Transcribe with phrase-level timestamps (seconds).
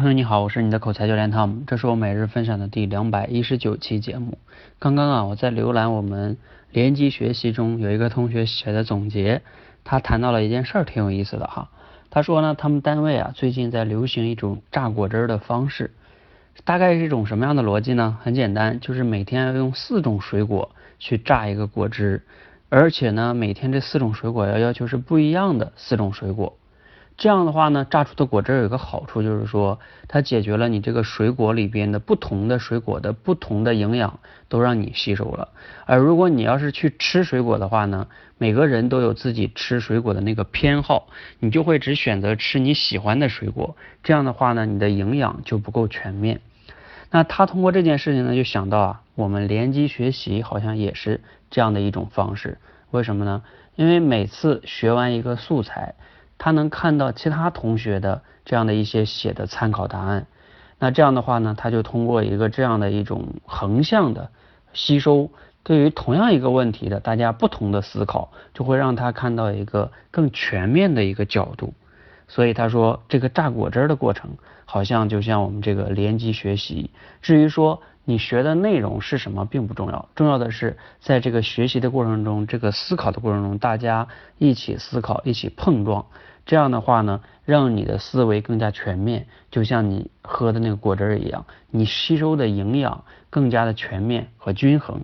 [0.00, 4.38] 朋友你好，我是你的口才教练汤姆，这是我每日分享的第两百一十九期节目。
[4.78, 6.38] 刚刚啊，我在浏览我们
[6.72, 9.42] 联机学习中有一个同学写的总结，
[9.84, 11.68] 他谈到了一件事儿，挺有意思的哈。
[12.08, 15.90] 他说呢，他们单位啊最近在流行一种榨果汁的方式，
[16.64, 18.16] 大概是一种什么样的逻辑呢？
[18.22, 22.22] 很简单，就是每天要用四种水果去榨一个果汁，
[22.70, 26.56] 而且呢，每天这四种水果要要求是不一样的四种水果。
[27.20, 29.78] 这样的话呢，榨出的果汁有一个好处，就是说
[30.08, 35.50] 它解决了你这个水果里边的不同的水果的不同的营养都让你吸收了。
[35.84, 38.06] 而如果你要是去吃水果的话呢，
[38.38, 41.08] 每个人都有自己吃水果的那个偏好，
[41.40, 43.76] 你就会只选择吃你喜欢的水果。
[44.02, 46.40] 这样的话呢，你的营养就不够全面。
[47.10, 52.56] 那他通过这件事情呢，就想到啊，我们联机学习好像也是这样的一种方式。
[52.90, 53.42] 为什么呢？
[53.76, 55.96] 因为每次学完一个素材。
[56.42, 60.26] 他能看到其他同学的这样的一些写的参考答案，
[60.78, 64.30] 那这样的话呢，他就通过一个这样的一种横向的
[64.72, 65.30] 吸收，
[65.62, 71.74] 对于同样一个问题的大家不同的思考，就会让他看到一个更全面的一个角度。
[72.26, 74.30] 所以他说，这个榨果汁的过程，
[74.64, 76.90] 好像就像我们这个联机学习。
[77.20, 86.06] 至于说你学的内容是什么，并不重要，重要的是在这个学习的过程中，这个思考的过程中，大家一起思考，一起碰撞。
[86.46, 95.02] 这样的话呢，让你的思维更加全面，就像你喝的那个果汁一样，你吸收的营养更加的全面和均衡，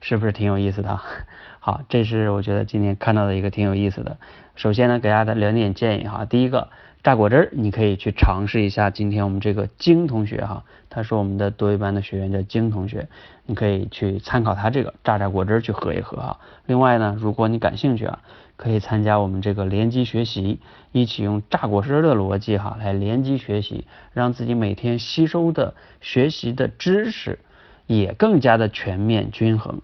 [0.00, 1.00] 是不是挺有意思的？
[1.60, 4.18] 好，这是我觉得今天看到的一个挺有意思的。
[4.56, 6.68] 首先呢，给大家的两点建议哈，第一个
[7.02, 8.90] 榨果汁儿，你可以去尝试一下。
[8.90, 13.08] 今天我们这个金同学哈，他是我们的多一班的学员，叫金同学，
[13.44, 16.38] 你可以去参考他这个榨榨果汁儿去喝一喝哈。
[16.66, 18.20] 另外呢，如果你感兴趣啊。
[18.54, 20.60] 可以参加我们这个联机学习，
[20.92, 27.40] 一起用榨果汁的逻辑哈来联机学习，让自己每天吸收的学习的知识
[27.88, 29.80] 也更加的全面均衡，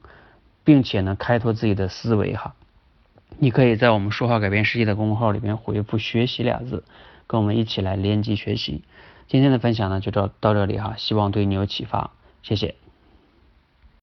[0.62, 2.54] 并且呢开拓自己的思维哈。
[3.36, 6.84] 你可以在我们说话改变世界的公众号里面回复学习俩字，
[7.26, 8.82] 跟我们一起来联机学习。
[9.26, 12.12] 今天的分享呢就到到这里哈，希望对你有启发，
[12.42, 12.74] 谢谢。